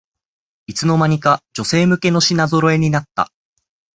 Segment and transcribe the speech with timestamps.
[0.65, 3.31] いつの間にか女性向けの品ぞろえになった